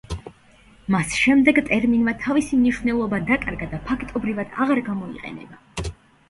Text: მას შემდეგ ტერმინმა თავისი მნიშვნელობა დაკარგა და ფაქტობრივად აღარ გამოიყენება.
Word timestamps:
მას 0.93 1.11
შემდეგ 1.23 1.59
ტერმინმა 1.67 2.13
თავისი 2.23 2.59
მნიშვნელობა 2.61 3.21
დაკარგა 3.29 3.69
და 3.75 3.81
ფაქტობრივად 3.91 4.59
აღარ 4.65 4.83
გამოიყენება. 4.91 5.93